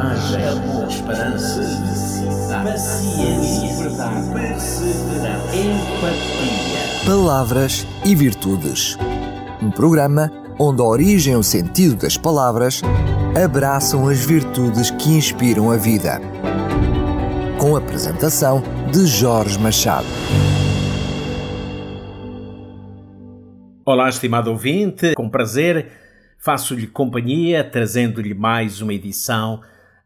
[0.00, 1.60] coragem, amor, esperança,
[2.64, 7.06] paciência, verdade, perseverança, empatia.
[7.06, 8.96] Palavras e Virtudes.
[9.62, 12.80] Um programa onde a origem e o sentido das palavras
[13.42, 16.18] abraçam as virtudes que inspiram a vida.
[17.58, 20.06] Com a apresentação de Jorge Machado.
[23.84, 25.90] Olá, estimado ouvinte, com prazer
[26.38, 29.60] faço-lhe companhia trazendo-lhe mais uma edição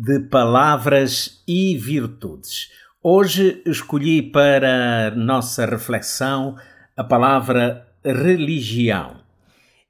[0.00, 2.70] de Palavras e Virtudes.
[3.02, 6.54] Hoje escolhi para nossa reflexão
[6.96, 9.16] a palavra religião.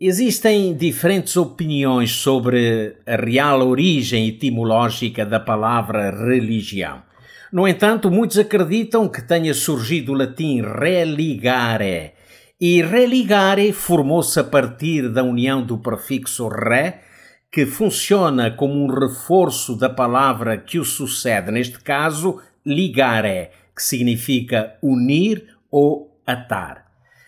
[0.00, 7.02] Existem diferentes opiniões sobre a real origem etimológica da palavra religião.
[7.52, 12.12] No entanto, muitos acreditam que tenha surgido do latim religare,
[12.58, 16.94] e religare formou-se a partir da união do prefixo re,
[17.50, 24.76] que funciona como um reforço da palavra que o sucede, neste caso, ligare, que significa
[24.80, 26.86] unir ou atar.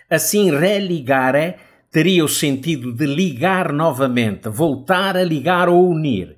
[0.09, 1.56] Assim, religare
[1.91, 6.36] teria o sentido de ligar novamente, voltar a ligar ou unir.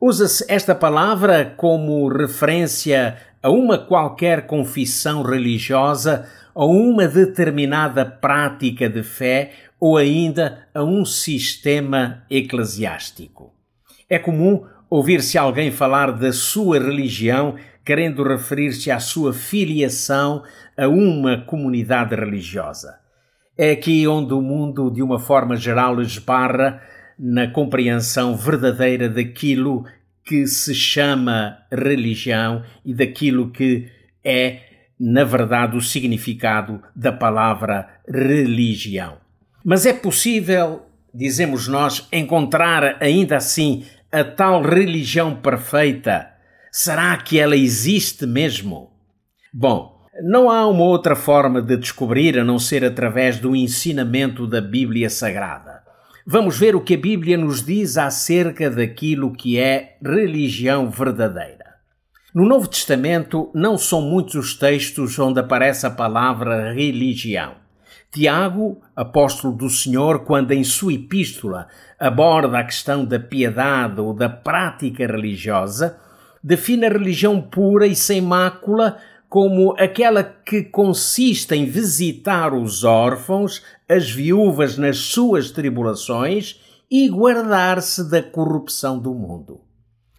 [0.00, 9.02] Usa-se esta palavra como referência a uma qualquer confissão religiosa a uma determinada prática de
[9.02, 13.52] fé ou ainda a um sistema eclesiástico.
[14.10, 20.42] É comum ouvir-se alguém falar da sua religião querendo referir-se à sua filiação
[20.76, 22.98] a uma comunidade religiosa.
[23.56, 26.82] É aqui onde o mundo, de uma forma geral, esbarra
[27.18, 29.84] na compreensão verdadeira daquilo
[30.28, 33.88] que se chama religião e daquilo que
[34.22, 39.18] é na verdade, o significado da palavra religião.
[39.64, 40.82] Mas é possível,
[41.14, 46.28] dizemos nós, encontrar ainda assim a tal religião perfeita?
[46.72, 48.90] Será que ela existe mesmo?
[49.52, 54.60] Bom, não há uma outra forma de descobrir a não ser através do ensinamento da
[54.60, 55.77] Bíblia Sagrada.
[56.30, 61.76] Vamos ver o que a Bíblia nos diz acerca daquilo que é religião verdadeira.
[62.34, 67.54] No Novo Testamento, não são muitos os textos onde aparece a palavra religião.
[68.12, 71.66] Tiago, apóstolo do Senhor, quando em sua epístola
[71.98, 75.98] aborda a questão da piedade ou da prática religiosa,
[76.44, 83.62] define a religião pura e sem mácula como aquela que consiste em visitar os órfãos,
[83.88, 89.60] as viúvas nas suas tribulações e guardar-se da corrupção do mundo.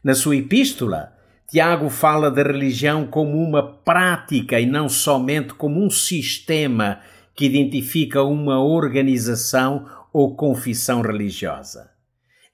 [0.03, 1.13] Na sua epístola,
[1.49, 6.99] Tiago fala da religião como uma prática e não somente como um sistema
[7.35, 11.89] que identifica uma organização ou confissão religiosa.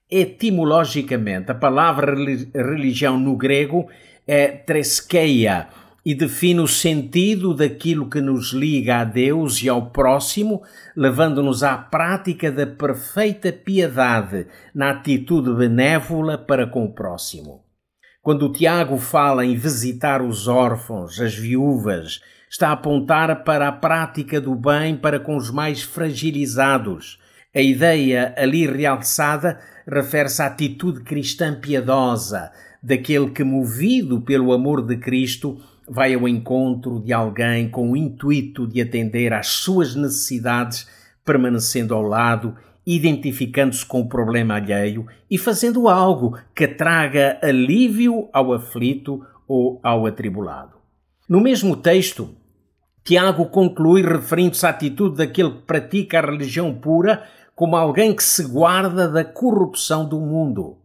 [0.09, 2.15] Etimologicamente, a palavra
[2.53, 3.89] religião no grego
[4.25, 5.67] é treskeia
[6.05, 10.61] e define o sentido daquilo que nos liga a Deus e ao próximo,
[10.95, 17.65] levando-nos à prática da perfeita piedade na atitude benévola para com o próximo.
[18.21, 23.71] Quando o Tiago fala em visitar os órfãos, as viúvas, está a apontar para a
[23.71, 27.19] prática do bem para com os mais fragilizados.
[27.53, 32.51] A ideia ali realçada refere-se à atitude cristã piedosa,
[32.81, 38.67] daquele que, movido pelo amor de Cristo, vai ao encontro de alguém com o intuito
[38.67, 40.87] de atender às suas necessidades,
[41.23, 48.53] permanecendo ao lado identificando-se com o problema alheio e fazendo algo que traga alívio ao
[48.53, 50.75] aflito ou ao atribulado.
[51.27, 52.35] No mesmo texto,
[53.03, 57.23] Tiago conclui referindo-se à atitude daquele que pratica a religião pura
[57.55, 60.77] como alguém que se guarda da corrupção do mundo.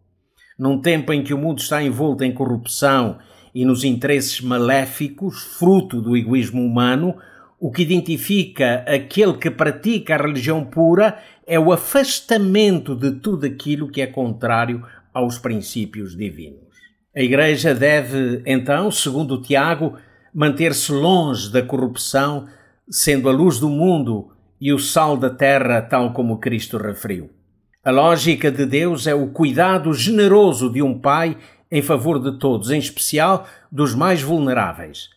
[0.58, 3.18] Num tempo em que o mundo está envolto em corrupção
[3.54, 7.16] e nos interesses maléficos, fruto do egoísmo humano,
[7.58, 13.90] o que identifica aquele que pratica a religião pura é o afastamento de tudo aquilo
[13.90, 16.70] que é contrário aos princípios divinos.
[17.14, 19.96] A Igreja deve, então, segundo Tiago,
[20.32, 22.46] manter-se longe da corrupção,
[22.88, 24.28] sendo a luz do mundo
[24.60, 27.30] e o sal da terra, tal como Cristo referiu.
[27.84, 31.36] A lógica de Deus é o cuidado generoso de um pai
[31.70, 35.10] em favor de todos, em especial dos mais vulneráveis.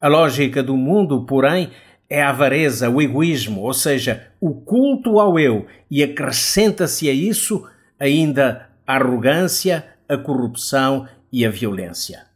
[0.00, 1.70] A lógica do mundo, porém,
[2.10, 7.66] é a avareza, o egoísmo, ou seja, o culto ao eu, e acrescenta-se a isso
[7.98, 12.26] ainda a arrogância, a corrupção e a violência.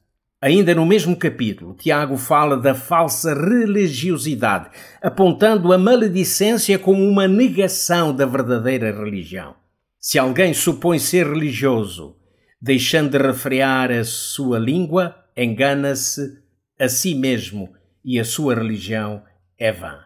[0.41, 4.71] Ainda no mesmo capítulo, Tiago fala da falsa religiosidade,
[5.03, 9.55] apontando a maledicência como uma negação da verdadeira religião.
[9.99, 12.15] Se alguém supõe ser religioso,
[12.61, 16.39] deixando de refrear a sua língua, engana-se
[16.79, 17.73] a si mesmo
[18.05, 19.23] e a sua religião
[19.59, 19.99] é vã.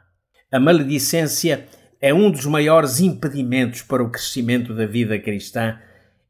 [0.51, 1.67] A maledicência
[2.01, 5.79] é um dos maiores impedimentos para o crescimento da vida cristã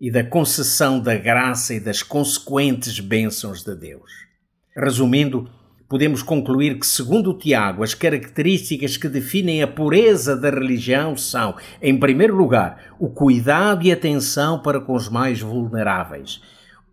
[0.00, 4.10] e da concessão da graça e das consequentes bênçãos de Deus.
[4.76, 5.50] Resumindo,
[5.90, 11.98] podemos concluir que, segundo Tiago, as características que definem a pureza da religião são, em
[11.98, 16.40] primeiro lugar, o cuidado e atenção para com os mais vulneráveis.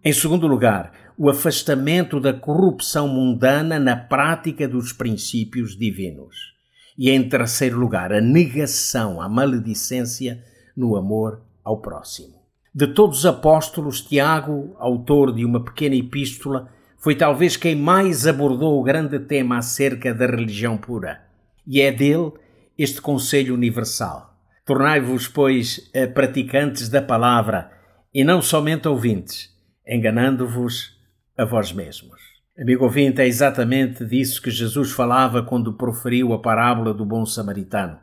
[0.04, 6.56] Em segundo lugar, o afastamento da corrupção mundana na prática dos princípios divinos.
[6.98, 10.44] E em terceiro lugar, a negação à maledicência
[10.76, 12.34] no amor ao próximo.
[12.74, 16.76] De todos os apóstolos, Tiago, autor de uma pequena epístola,
[17.08, 21.22] foi talvez quem mais abordou o grande tema acerca da religião pura.
[21.66, 22.34] E é dele
[22.78, 24.38] este conselho universal.
[24.66, 27.72] Tornai-vos, pois, eh, praticantes da palavra
[28.14, 29.50] e não somente ouvintes,
[29.88, 31.00] enganando-vos
[31.38, 32.20] a vós mesmos.
[32.60, 37.98] Amigo ouvinte, é exatamente disso que Jesus falava quando proferiu a parábola do bom samaritano.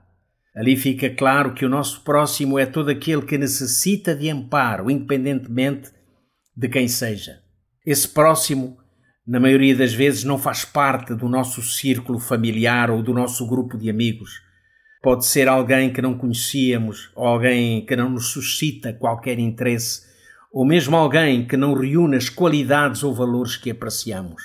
[0.56, 5.91] Ali fica claro que o nosso próximo é todo aquele que necessita de amparo, independentemente
[6.56, 7.43] de quem seja.
[7.85, 8.83] Esse próximo
[9.26, 13.79] na maioria das vezes não faz parte do nosso círculo familiar ou do nosso grupo
[13.79, 14.43] de amigos.
[15.03, 20.03] Pode ser alguém que não conhecíamos, ou alguém que não nos suscita qualquer interesse,
[20.53, 24.43] ou mesmo alguém que não reúne as qualidades ou valores que apreciamos.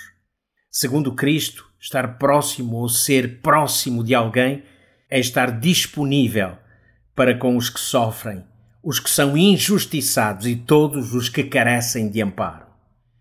[0.72, 4.64] Segundo Cristo, estar próximo ou ser próximo de alguém
[5.10, 6.58] é estar disponível
[7.16, 8.44] para com os que sofrem,
[8.82, 12.69] os que são injustiçados e todos os que carecem de amparo.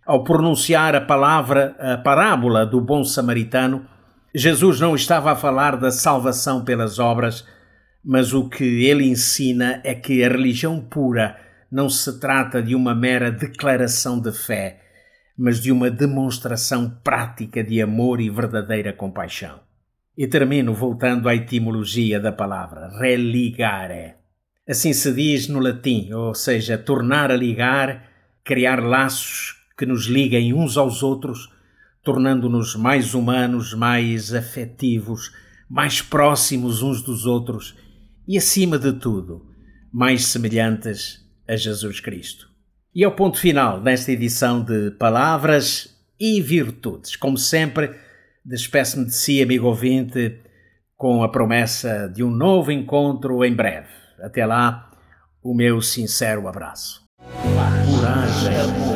[0.09, 3.87] Ao pronunciar a palavra, a parábola do bom samaritano,
[4.35, 7.47] Jesus não estava a falar da salvação pelas obras,
[8.03, 11.37] mas o que ele ensina é que a religião pura
[11.71, 14.81] não se trata de uma mera declaração de fé,
[15.37, 19.61] mas de uma demonstração prática de amor e verdadeira compaixão.
[20.17, 24.15] E termino voltando à etimologia da palavra, religare.
[24.67, 28.05] Assim se diz no latim, ou seja, tornar a ligar,
[28.43, 31.49] criar laços que nos liguem uns aos outros,
[32.03, 35.33] tornando-nos mais humanos, mais afetivos,
[35.71, 37.77] mais próximos uns dos outros
[38.27, 39.47] e, acima de tudo,
[39.93, 42.49] mais semelhantes a Jesus Cristo.
[42.93, 47.15] E ao ponto final nesta edição de Palavras e Virtudes.
[47.15, 47.95] Como sempre,
[48.45, 50.41] despeço-me de si, amigo ouvinte,
[50.97, 53.89] com a promessa de um novo encontro em breve.
[54.21, 54.91] Até lá,
[55.41, 57.07] o meu sincero abraço
[58.09, 58.88] coragem,